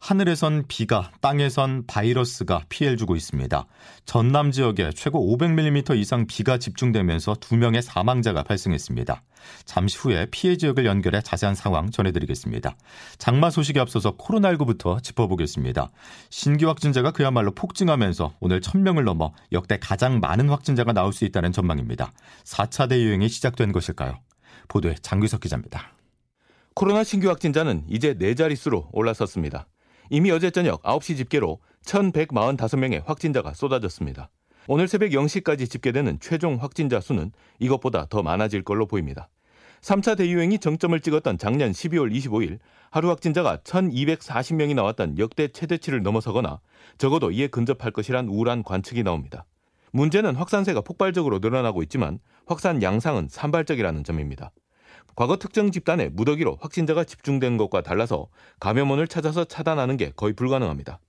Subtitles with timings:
[0.00, 3.66] 하늘에선 비가, 땅에선 바이러스가 피해를 주고 있습니다.
[4.06, 9.22] 전남 지역에 최고 500mm 이상 비가 집중되면서 2명의 사망자가 발생했습니다.
[9.66, 12.76] 잠시 후에 피해 지역을 연결해 자세한 상황 전해드리겠습니다.
[13.18, 15.90] 장마 소식에 앞서서 코로나19부터 짚어보겠습니다.
[16.30, 22.12] 신규 확진자가 그야말로 폭증하면서 오늘 1000명을 넘어 역대 가장 많은 확진자가 나올 수 있다는 전망입니다.
[22.44, 24.18] 4차 대유행이 시작된 것일까요?
[24.68, 25.92] 보도에 장규석 기자입니다.
[26.74, 29.66] 코로나 신규 확진자는 이제 네 자릿수로 올라섰습니다.
[30.12, 34.28] 이미 어제 저녁 9시 집계로 1,145명의 확진자가 쏟아졌습니다.
[34.66, 39.28] 오늘 새벽 0시까지 집계되는 최종 확진자 수는 이것보다 더 많아질 걸로 보입니다.
[39.82, 42.58] 3차 대유행이 정점을 찍었던 작년 12월 25일
[42.90, 46.60] 하루 확진자가 1,240명이 나왔던 역대 최대치를 넘어서거나
[46.98, 49.46] 적어도 이에 근접할 것이란 우울한 관측이 나옵니다.
[49.92, 54.50] 문제는 확산세가 폭발적으로 늘어나고 있지만 확산 양상은 산발적이라는 점입니다.
[55.16, 58.28] 과거 특정 집단에 무더기로 확진자가 집중된 것과 달라서
[58.60, 61.00] 감염원을 찾아서 차단하는 게 거의 불가능합니다.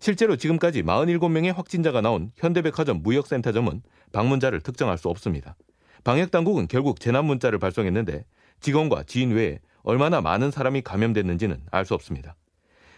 [0.00, 5.56] 실제로 지금까지 47명의 확진자가 나온 현대백화점 무역센터점은 방문자를 특정할 수 없습니다.
[6.04, 8.24] 방역 당국은 결국 재난 문자를 발송했는데
[8.60, 12.36] 직원과 지인 외에 얼마나 많은 사람이 감염됐는지는 알 수 없습니다.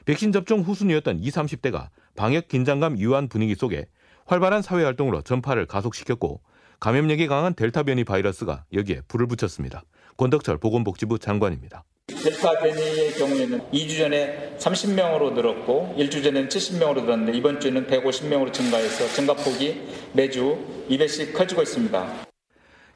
[0.04, 3.86] 백신 접종 후순위였던 20, 30대가 방역 긴장감 유한 분위기 속에
[4.26, 6.40] 활발한 사회 활동으로 전파를 가속시켰고
[6.80, 9.82] 감염력이 강한 델타 변이 바이러스가 여기에 불을 붙였습니다.
[10.16, 11.84] 권덕철 보건복지부 장관입니다.
[12.06, 19.06] 델타 변이의 경우에는 2주 전에 30명으로 늘었고 1주 전에는 70명으로 늘었는데 이번 주에는 150명으로 증가해서
[19.14, 22.26] 증가폭이 매주 2배씩 커지고 있습니다.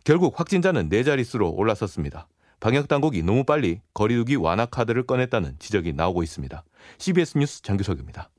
[0.04, 2.28] 결국 확진자는 네 자릿수로 올라섰습니다.
[2.60, 6.62] 방역 당국이 너무 빨리 거리두기 완화 카드를 꺼냈다는 지적이 나오고 있습니다.
[6.98, 8.30] CBS 뉴스 장규석입니다.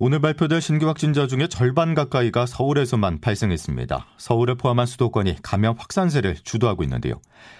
[0.00, 4.06] 오늘 발표될 신규 확진자 중에 절반 가까이가 서울에서만 발생했습니다.
[4.16, 7.14] 서울을 포함한 수도권이 감염 확산세를 주도하고 있는데요.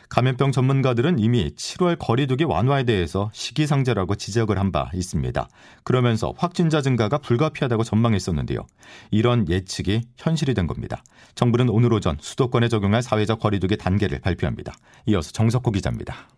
[0.08, 5.48] 감염병 전문가들은 이미 7월 거리두기 완화에 대해서 시기상제라고 지적을 한 바 있습니다.
[5.82, 8.66] 그러면서 확진자 증가가 불가피하다고 전망했었는데요.
[9.10, 11.02] 이런 예측이 현실이 된 겁니다.
[11.34, 14.74] 정부는 오늘 오전 수도권에 적용할 사회적 거리두기 단계를 발표합니다.
[15.06, 16.28] 이어서 정석호 기자입니다.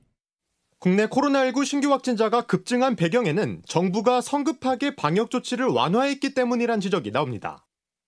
[0.81, 7.67] 국내 코로나19 신규 확진자가 급증한 배경에는 정부가 성급하게 방역 조치를 완화했기 때문이란 지적이 나옵니다.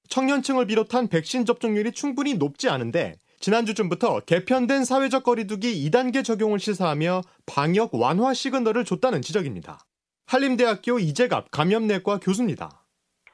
[0.09, 7.94] 청년층을 비롯한 백신 접종률이 충분히 높지 않은데 지난주쯤부터 개편된 사회적 거리두기 2단계 적용을 시사하며 방역
[7.94, 9.84] 완화 시그널을 줬다는 지적입니다.
[10.25, 12.81] 한림대학교 이재갑 감염내과 교수입니다.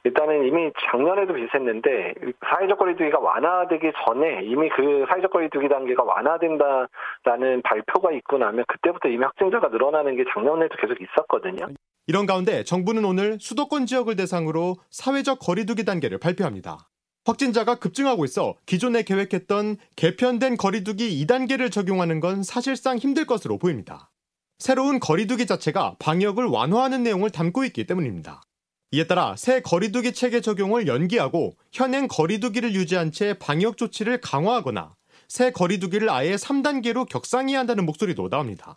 [0.04, 2.14] 일단은 이미 작년에도 비슷했는데
[2.48, 9.24] 사회적 거리두기가 완화되기 전에 이미 그 사회적 거리두기 단계가 완화된다라는 발표가 있고 나면 그때부터 이미
[9.24, 11.66] 확진자가 늘어나는 게 작년에도 계속 있었거든요.
[12.06, 16.78] 이런 가운데 정부는 오늘 수도권 지역을 대상으로 사회적 거리두기 단계를 발표합니다.
[17.26, 24.10] 확진자가 급증하고 있어 기존에 계획했던 개편된 거리두기 2단계를 적용하는 건 사실상 힘들 것으로 보입니다.
[24.58, 28.40] 새로운 거리두기 자체가 방역을 완화하는 내용을 담고 있기 때문입니다.
[28.90, 34.94] 이에 따라 새 거리두기 체계 적용을 연기하고 현행 거리두기를 유지한 채 방역 조치를 강화하거나
[35.28, 38.74] 새 거리두기를 아예 3단계로 격상해야 한다는 목소리도 나옵니다.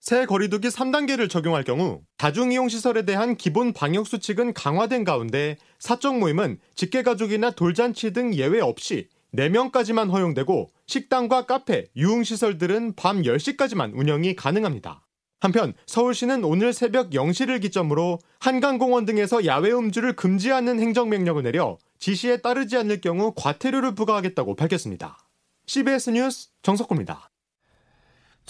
[0.00, 7.50] 새 거리두기 3단계를 적용할 경우 다중이용시설에 대한 기본 방역 수칙은 강화된 가운데 사적 모임은 직계가족이나
[7.50, 15.06] 돌잔치 등 예외 없이 4명까지만 허용되고 식당과 카페, 유흥시설들은 밤 10시까지만 운영이 가능합니다.
[15.40, 22.76] 한편 서울시는 오늘 새벽 0시를 기점으로 한강공원 등에서 야외 음주를 금지하는 행정명령을 내려 지시에 따르지
[22.76, 25.18] 않을 경우 과태료를 부과하겠다고 밝혔습니다.
[25.66, 27.29] CBS 뉴스 정석구입니다.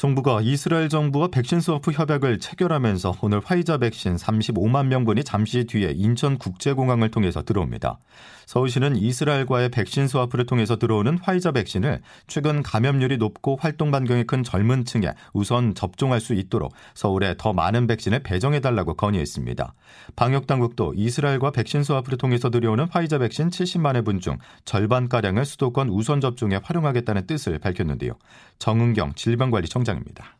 [0.00, 6.38] 정부가 이스라엘 정부와 백신 스와프 협약을 체결하면서 오늘 화이자 백신 35만 명분이 잠시 뒤에 인천
[6.38, 7.98] 국제공항을 통해서 들어옵니다.
[8.46, 14.86] 서울시는 이스라엘과의 백신 스와프를 통해서 들어오는 화이자 백신을 최근 감염률이 높고 활동 반경이 큰 젊은
[14.86, 19.74] 층에 우선 접종할 수 있도록 서울에 더 많은 백신을 배정해 달라고 건의했습니다.
[20.16, 25.90] 방역 당국도 이스라엘과 백신 스와프를 통해서 들여오는 화이자 백신 70만 회분 중 절반 가량을 수도권
[25.90, 28.14] 우선 접종에 활용하겠다는 뜻을 밝혔는데요.
[28.58, 30.36] 정은경 질병관리청장 입니다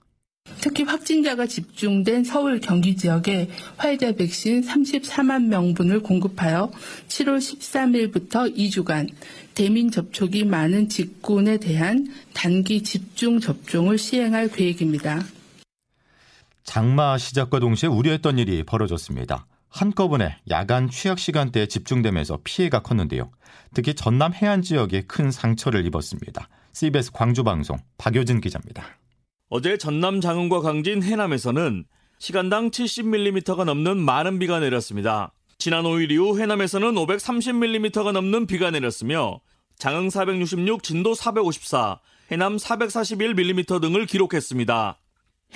[0.60, 6.70] 특히 확진자가 집중된 서울 경기 지역에 화이자 백신 34만 명분을 공급하여
[7.08, 9.08] 7월 13일부터 2주간
[9.54, 15.22] 대민 접촉이 많은 직군에 대한 단기 집중 접종을 시행할 계획입니다.
[16.64, 19.46] 장마 시작과 동시에 우려했던 일이 벌어졌습니다.
[19.68, 23.30] 한꺼번에 야간 취약 시간대에 집중되면서 피해가 컸는데요.
[23.72, 26.48] 특히 전남 해안 지역에 큰 상처를 입었습니다.
[26.72, 28.99] CBS 광주 방송 박효진 기자입니다.
[29.52, 31.84] 어제 전남 장흥과 강진 해남에서는
[32.20, 35.32] 시간당 70mm가 넘는 많은 비가 내렸습니다.
[35.58, 39.40] 지난 5일 이후 해남에서는 530mm가 넘는 비가 내렸으며
[39.76, 41.98] 장흥 466, 진도 454,
[42.30, 45.00] 해남 441mm 등을 기록했습니다.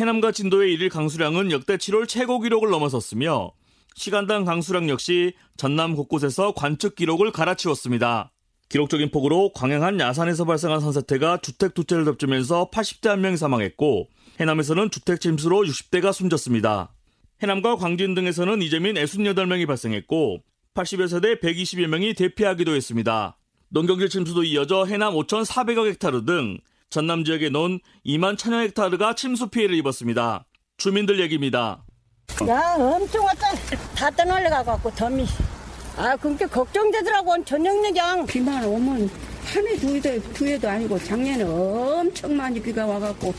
[0.01, 3.53] 해남과 진도의 일일 강수량은 역대 7월 최고 기록을 넘어섰으며
[3.95, 8.33] 시간당 강수량 역시 전남 곳곳에서 관측 기록을 갈아치웠습니다.
[8.75, 14.09] 기록적인 폭우로 광양한 야산에서 발생한 산사태가 주택 두 채를 덮치면서 80대 한 명이 사망했고
[14.41, 16.93] 해남에서는 주택 침수로 60대가 숨졌습니다.
[17.41, 20.41] 해남과 광진 등에서는 이재민 68명이 발생했고
[20.75, 23.39] 80여 세대 120여 명이 대피하기도 했습니다.
[23.69, 26.59] 농경질 침수도 이어져 해남 5,400여 헥타르 등
[26.91, 30.47] 전남 지역에 논 2만 1천여 헥타르가 침수 피해를 입었습니다.
[30.79, 31.85] 주민들 얘기입니다.
[32.49, 33.55] 야 엄청 왔다
[33.95, 35.25] 다 떠날려가갖고 덤이
[35.97, 39.09] 아 그렇게 걱정되더라고 저녁여장 비만 오면
[39.45, 43.33] 한 해 두 해도, 두 해도 아니고 작년에 엄청 많이 비가 와갖고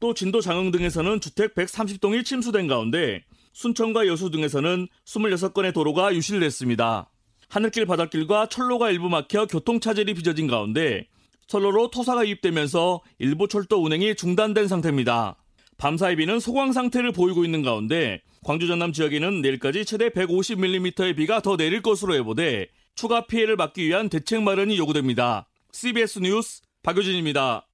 [0.00, 3.22] 또 진도 장흥 등에서는 주택 130동이 침수된 가운데
[3.52, 7.08] 순천과 여수 등에서는 26건의 도로가 유실됐습니다.
[7.48, 11.06] 하늘길 바닷길과 철로가 일부 막혀 교통차질이 빚어진 가운데
[11.46, 15.36] 철로로 토사가 유입되면서 일부 철도 운행이 중단된 상태입니다.
[15.82, 21.56] 밤사이 비는 소강 상태를 보이고 있는 가운데 광주 전남 지역에는 내일까지 최대 150mm의 비가 더
[21.56, 25.48] 내릴 것으로 예보돼 추가 피해를 막기 위한 대책 마련이 요구됩니다.
[25.72, 27.66] CBS 뉴스 박효진입니다.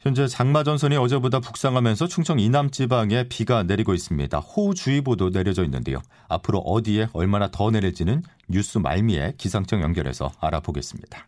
[0.00, 4.38] 현재 장마 전선이 어제보다 북상하면서 충청 이남 지방에 비가 내리고 있습니다.
[4.38, 6.02] 호우주의보도 내려져 있는데요.
[6.28, 11.26] 앞으로 어디에 얼마나 더 내릴지는 뉴스 말미에 기상청 연결해서 알아보겠습니다.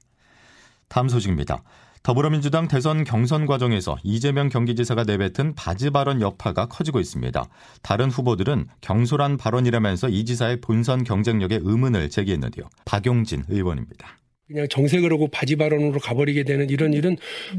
[0.88, 1.62] 다음 소식입니다.
[2.02, 7.48] 더불어민주당 대선 경선 과정에서 이재명 경기지사가 내뱉은 바지 발언 여파가 커지고 있습니다.
[7.82, 12.68] 다른 후보들은 경솔한 발언이라면서 이 지사의 본선 경쟁력에 의문을 제기했는데요.
[12.84, 14.18] 박용진 의원입니다.
[14.46, 17.16] 그냥 정색을 하고 바지 발언으로 가버리게 되는 이런 일은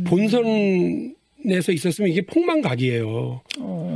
[0.07, 1.15] 본선
[1.47, 3.41] 에서 있었으면 이게 폭망각이에요.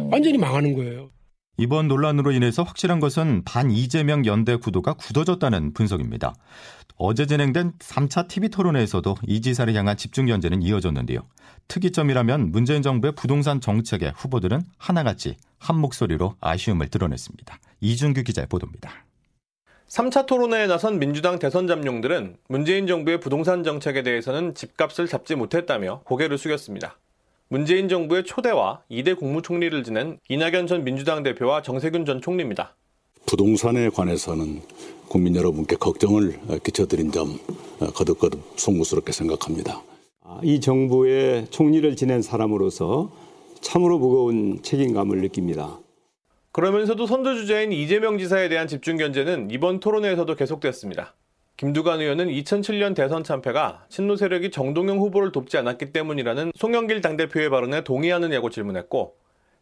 [0.10, 1.10] 완전히 망하는 거예요.
[1.58, 6.34] 이번 논란으로 인해서 확실한 것은 반 이재명 연대 구도가 굳어졌다는 분석입니다.
[6.96, 11.20] 어제 진행된 3차 TV 토론회에서도 이 지사를 향한 집중 견제는 이어졌는데요.
[11.68, 17.60] 특이점이라면 문재인 정부의 부동산 정책에 후보들은 하나같이 한 목소리로 아쉬움을 드러냈습니다.
[17.82, 18.92] 이준규 기자의 보도입니다.
[19.88, 26.40] 3차 토론회에 나선 민주당 대선 잠룡들은 문재인 정부의 부동산 정책에 대해서는 집값을 잡지 못했다며 고개를
[26.40, 26.98] 숙였습니다.
[27.54, 32.76] 문재인 정부의 초대와 2대 국무총리를 지낸 이낙연 전 민주당 대표와 정세균 전 총리입니다.
[33.28, 34.62] 부동산에 관해서는
[35.08, 37.38] 국민 여러분께 걱정을 끼쳐드린 점
[37.94, 39.84] 거듭거듭 송구스럽게 생각합니다.
[40.42, 43.12] 이 정부의 총리를 지낸 사람으로서
[43.62, 45.78] 참으로 무거운 책임감을 느낍니다.
[46.54, 51.14] 그러면서도 선두 주자인 이재명 지사에 대한 집중 견제는 이번 토론회에서도 계속됐습니다.
[51.58, 57.84] 김두관 의원은 2007년 대선 참패가 친노 세력이 정동영 후보를 돕지 않았기 때문이라는 송영길 당대표의 발언에
[57.84, 59.16] 동의하느냐고 질문했고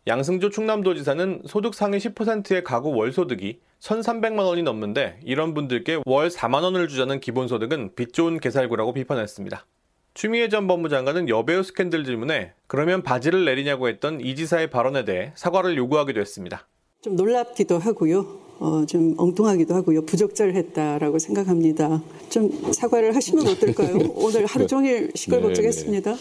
[0.07, 6.87] 양승조 충남도지사는 소득 상위 10%의 가구 월소득이 1,300만 원이 넘는데 이런 분들께 월 4만 원을
[6.87, 9.65] 주자는 기본소득은 빚 좋은 개살구라고 비판했습니다.
[10.13, 15.77] 추미애 전 법무장관은 여배우 스캔들 질문에 그러면 바지를 내리냐고 했던 이 지사의 발언에 대해 사과를
[15.77, 16.67] 요구하기도 했습니다.
[17.01, 18.50] 좀 놀랍기도 하고요.
[18.61, 20.05] 어, 좀 엉뚱하기도 하고요.
[20.05, 21.99] 부적절했다라고 생각합니다.
[22.29, 23.97] 좀 사과를 하시면 어떨까요?
[24.13, 26.15] 오늘 하루 종일 시끌벅적했습니다.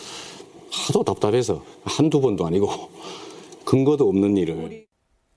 [0.73, 2.69] 하도 답답해서 한두 번도 아니고
[3.67, 4.87] 근거도 없는 일을.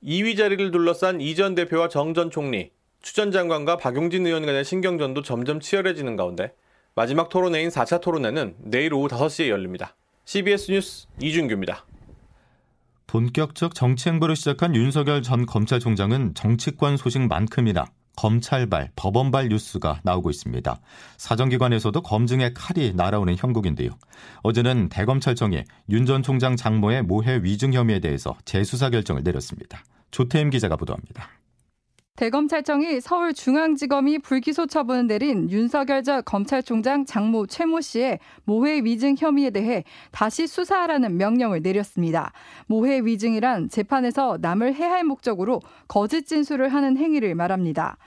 [0.01, 4.63] 2위 자리를 둘러싼 이 전 대표와 정 전 총리, 추 전 장관과 박용진 의원 간의
[4.63, 6.53] 신경전도 점점 치열해지는 가운데
[6.95, 9.97] 마지막 토론회인 4차 토론회는 내일 오후 5시에 열립니다.
[10.23, 11.85] CBS 뉴스 이준규입니다.
[13.13, 20.79] 본격적 정치 행보를 시작한 윤석열 전 검찰총장은 정치권 소식만큼이나 검찰발, 법원발 뉴스가 나오고 있습니다.
[21.17, 23.91] 사정기관에서도 검증의 칼이 날아오는 형국인데요.
[24.41, 29.83] 어제는 대검찰청이 윤 전 총장 장모의 모해 위증 혐의에 대해서 재수사 결정을 내렸습니다.
[30.09, 31.29] 조태임 기자가 보도합니다.
[32.15, 39.83] 대검찰청이 서울중앙지검이 불기소 처분을 내린 윤석열 전 검찰총장 장모 최모 씨의 모해 위증 혐의에 대해
[40.11, 42.31] 다시 수사하라는 명령을 내렸습니다.
[42.67, 47.97] 모해 위증이란 재판에서 남을 해할 목적으로 거짓 진술을 하는 행위를 말합니다.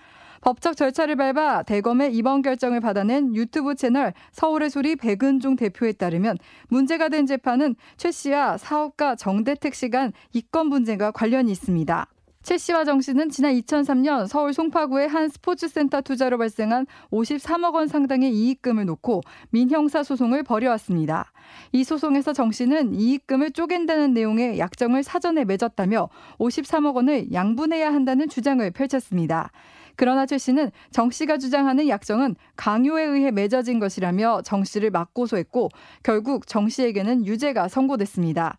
[0.41, 7.09] 법적 절차를 밟아 대검의 이번 결정을 받아낸 유튜브 채널 서울의 소리 백은종 대표에 따르면 문제가
[7.09, 12.07] 된 재판은 최 씨와 사업가 정대택 씨 간 이권 분쟁과 관련이 있습니다.
[12.47, 18.33] 최 씨와 정 씨는 지난 2003년 서울 송파구의 한 스포츠센터 투자로 발생한 53억 원 상당의
[18.33, 21.33] 이익금을 놓고 민형사 소송을 벌여왔습니다.
[21.73, 28.71] 이 소송에서 정 씨는 이익금을 쪼갠다는 내용의 약정을 사전에 맺었다며 53억 원을 양분해야 한다는 주장을
[28.71, 29.51] 펼쳤습니다.
[29.97, 35.71] 그러나 최 씨는 정 씨가 주장하는 약정은 강요에 의해 맺어진 것이라며 정 씨를 맞고소했고
[36.05, 38.57] 결국 정 씨에게는 유죄가 선고됐습니다.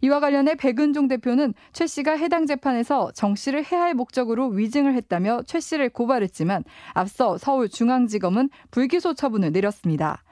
[0.00, 5.60] 이와 관련해 백은종 대표는 최 씨가 해당 재판에서 정 씨를 해할 목적으로 위증을 했다며 최
[5.60, 6.64] 씨를 고발했지만
[6.94, 10.22] 앞서 서울중앙지검은 불기소 처분을 내렸습니다.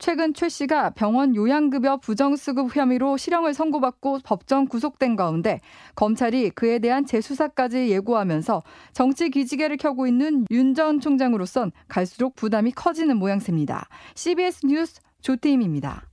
[0.00, 5.60] 최근 최 씨가 병원 요양급여 부정수급 혐의로 실형을 선고받고 법정 구속된 가운데
[5.96, 8.62] 검찰이 그에 대한 재수사까지 예고하면서
[8.92, 13.88] 정치 기지개를 켜고 있는 윤 전 총장으로선 갈수록 부담이 커지는 모양새입니다.
[14.14, 16.07] CBS 뉴스 조태임입니다.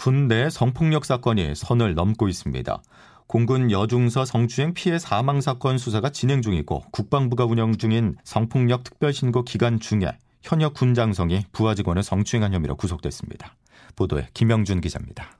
[0.00, 2.82] 군내 성폭력 사건이 선을 넘고 있습니다.
[3.26, 9.78] 공군 여중서 성추행 피해 사망 사건 수사가 진행 중이고 국방부가 운영 중인 성폭력 특별신고 기간
[9.78, 13.54] 중에 현역 군 장성이 부하 직원을 성추행한 혐의로 구속됐습니다.
[13.94, 15.38] 보도에 김영준 기자입니다.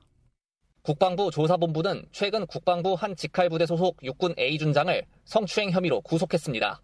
[0.83, 6.79] 국방부 조사본부는 최근 국방부 한 직할부대 소속 육군 A준장을 성추행 혐의로 구속했습니다.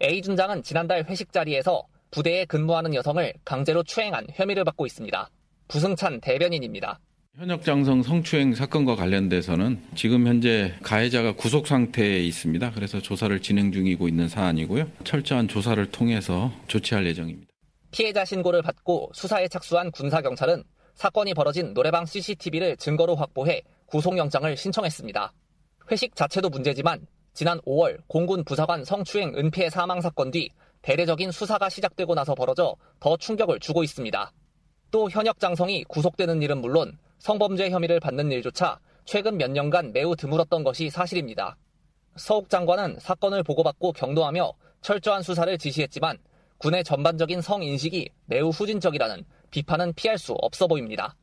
[0.00, 5.28] A준장은 지난달 회식 자리에서 부대에 근무하는 여성을 강제로 추행한 혐의를 받고 있습니다.
[5.66, 7.00] 부승찬 대변인입니다.
[7.38, 12.70] 현역 장성 성추행 사건과 관련돼서는 지금 현재 가해자가 구속 상태에 있습니다.
[12.70, 14.90] 그래서 조사를 진행 중이고 있는 사안이고요.
[15.04, 17.52] 철저한 조사를 통해서 조치할 예정입니다.
[17.90, 20.64] 피해자 신고를 받고 수사에 착수한 군사경찰은
[20.94, 25.30] 사건이 벌어진 노래방 CCTV를 증거로 확보해 구속영장을 신청했습니다.
[25.90, 30.48] 회식 자체도 문제지만 지난 5월 공군 부사관 성추행 은폐 사망 사건 뒤
[30.80, 34.32] 대대적인 수사가 시작되고 나서 벌어져 더 충격을 주고 있습니다.
[34.90, 40.64] 또 현역 장성이 구속되는 일은 물론 성범죄 혐의를 받는 일조차 최근 몇 년간 매우 드물었던
[40.64, 41.56] 것이 사실입니다.
[42.16, 46.18] 서욱 장관은 사건을 보고받고 격노하며 철저한 수사를 지시했지만
[46.58, 51.14] 군의 전반적인 성인식이 매우 후진적이라는 비판은 피할 수 없어 보입니다.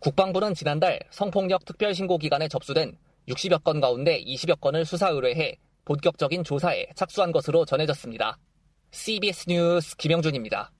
[0.00, 2.96] 국방부는 지난달 성폭력 특별신고 기간에 접수된
[3.28, 8.38] 60여 건 가운데 20여 건을 수사 의뢰해 본격적인 조사에 착수한 것으로 전해졌습니다.
[8.90, 10.72] CBS 뉴스 김영준입니다.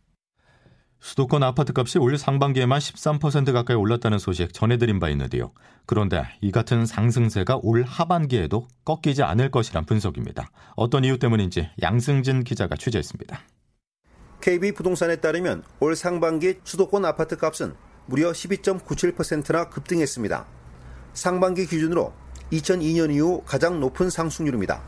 [1.00, 5.52] 수도권 아파트값이 올 상반기에만 13% 가까이 올랐다는 소식 전해드린 바 있는데요.
[5.86, 10.50] 그런데 이 같은 상승세가 올 하반기에도 꺾이지 않을 것이란 분석입니다.
[10.76, 13.40] 어떤 이유 때문인지 양승진 기자가 취재했습니다.
[14.42, 17.74] KB 부동산에 따르면 올 상반기 수도권 아파트 값은
[18.06, 20.46] 무려 12.97%나 급등했습니다.
[21.12, 22.12] 상반기 기준으로
[22.52, 24.82] 2002년 이후 가장 높은 상승률입니다.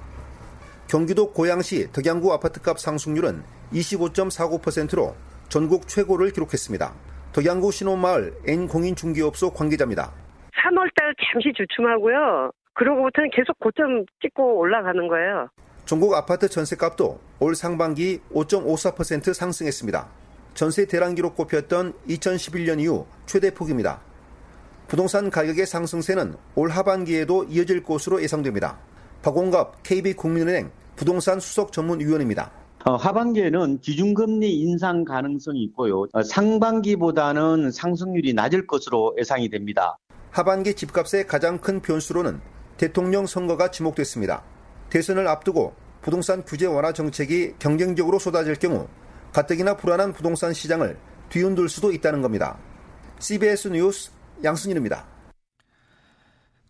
[0.89, 3.43] 경기도 고양시 덕양구 아파트값 상승률은
[3.73, 5.15] 25.49%로
[5.53, 6.95] 전국 최고를 기록했습니다.
[7.35, 10.11] 덕양구 신혼마을 N공인 중개업소 관계자입니다.
[10.57, 12.51] 3월달 잠시 주춤하고요.
[12.73, 15.51] 그러고부터는 계속 고점 찍고 올라가는 거예요.
[15.85, 20.09] 전국 아파트 전세값도 올 상반기 5.54% 상승했습니다.
[20.55, 24.01] 전세 대란 기록 꼽혔던 2011년 이후 최대 폭입니다.
[24.89, 28.79] 부동산 가격의 상승세는 올 하반기에도 이어질 것으로 예상됩니다.
[29.23, 32.62] 박원갑 KB국민은행 부동산 수석 전문위원입니다.
[32.85, 36.07] 어, 하반기에는 기준금리 인상 가능성이 있고요.
[36.13, 39.99] 어, 상반기보다는 상승률이 낮을 것으로 예상이 됩니다.
[40.33, 42.41] 하반기 집값의 가장 큰 변수로는
[42.77, 44.43] 대통령 선거가 지목됐습니다.
[44.91, 48.89] 대선을 앞두고 부동산 규제 완화 정책이 경쟁적으로 쏟아질 경우
[49.33, 50.99] 가뜩이나 불안한 부동산 시장을
[51.29, 52.59] 뒤흔들 수도 있다는 겁니다.
[53.21, 54.11] CBS 뉴스
[54.43, 55.07] 양순일입니다.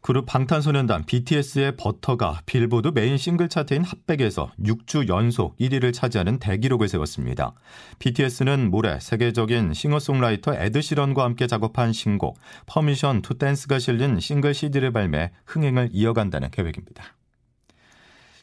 [0.03, 7.55] 그룹 방탄소년단 BTS의 버터가 빌보드 메인 싱글 차트인 핫백에서 6주 연속 1위를 차지하는 대기록을 세웠습니다.
[8.01, 12.37] BTS는 모레 세계적인 싱어송라이터 에드 시런과 함께 작업한 신곡
[12.67, 17.05] Permission to Dance가 실린 싱글 CD를 발매 흥행을 이어간다는 계획입니다.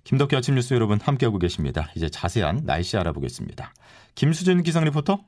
[0.06, 1.92] 김덕기 아침 뉴스 여러분 함께하고 계십니다.
[1.94, 3.74] 이제 자세한 날씨 알아보겠습니다.
[4.16, 5.20] 김수진 기상 리포터.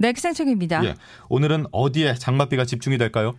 [0.00, 0.84] 네, 기상청입니다.
[0.84, 0.94] 예,
[1.30, 3.36] 오늘은 어디에 장맛비가 집중이 될까요?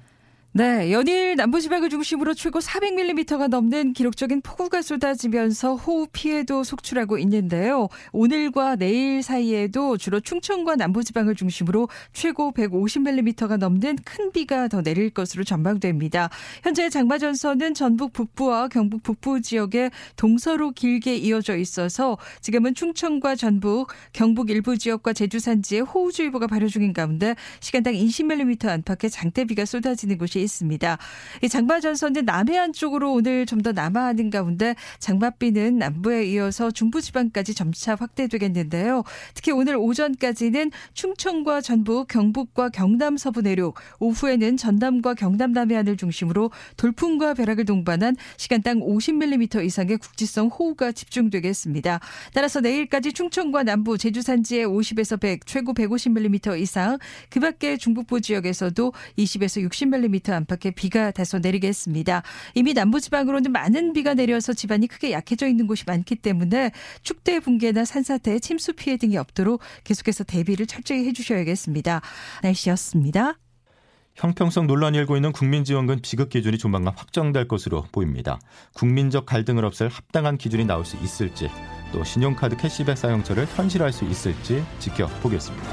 [0.52, 7.88] 네, 연일 남부 지방을 중심으로 최고 400mm가 넘는 기록적인 폭우가 쏟아지면서 호우 피해도 속출하고 있는데요.
[8.14, 15.12] 오늘과 내일 사이에도 주로 충청과 남부 지방을 중심으로 최고 150mm가 넘는 큰 비가 더 내릴
[15.12, 16.32] 것으로 전망됩니다.
[16.64, 24.50] 현재 장마전선은 전북 북부와 경북 북부 지역에 동서로 길게 이어져 있어서 지금은 충청과 전북, 경북
[24.50, 30.98] 일부 지역과 제주 산지에 호우주의보가 발효 중인 가운데 시간당 20mm 안팎의 장대비가 쏟아지는 곳이 있습니다.
[31.44, 37.96] 이 장마 전선은 남해안 쪽으로 오늘 좀 더 남하하는 가운데 장맛비는 남부에 이어서 중부지방까지 점차
[37.96, 39.04] 확대되겠는데요.
[39.34, 47.34] 특히 오늘 오전까지는 충청과 전북, 경북과 경남 서부 내륙, 오후에는 전남과 경남 남해안을 중심으로 돌풍과
[47.34, 52.00] 벼락을 동반한 시간당 50mm 이상의 국지성 호우가 집중되겠습니다.
[52.34, 56.98] 따라서 내일까지 충청과 남부, 제주 산지에 50에서 100, 최고 150mm 이상,
[57.30, 62.24] 그 밖에 중북부 지역에서도 20에서 60mm 안팎에 비가 다소 내리겠습니다.
[62.56, 66.72] 이미 남부지방으로는 많은 비가 내려서 집안이 크게 약해져 있는 곳이 많기 때문에
[67.04, 72.02] 축대 붕괴나 산사태, 침수 피해 등이 없도록 계속해서 대비를 철저히 해주셔야겠습니다.
[72.44, 73.38] 날씨였습니다.
[74.16, 78.38] 형평성 논란이 일고 있는 국민지원금 지급 기준이 조만간 확정될 것으로 보입니다.
[78.74, 81.50] 국민적 갈등을 없앨 합당한 기준이 나올 수 있을지
[81.94, 85.66] 또 신용카드 캐시백 사용처를 현실화할 수 있을지 지켜보겠습니다.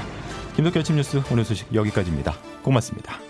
[0.55, 2.35] 김덕현 아침 뉴스 오늘 소식 여기까지입니다.
[2.63, 3.26] 고맙습니다.